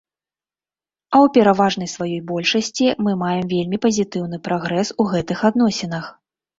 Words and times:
А 1.13 1.13
ў 1.17 1.27
пераважнай 1.35 1.89
сваёй 1.95 2.19
большасці 2.33 2.85
мы 3.03 3.11
маем 3.23 3.45
вельмі 3.55 3.77
пазітыўны 3.87 4.45
прагрэс 4.53 4.87
у 5.01 5.11
гэтых 5.17 5.37
адносінах. 5.53 6.15